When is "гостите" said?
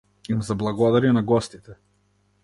1.23-1.75